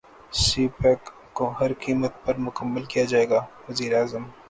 سی 0.41 0.63
pack 0.77 1.01
کو 1.35 1.45
ہر 1.59 1.71
قیمت 1.83 2.13
پر 2.25 2.35
مکمل 2.45 2.83
کیا 2.91 3.03
جائے 3.11 3.29
گا 3.29 3.39
وزیراعظم 3.67 4.23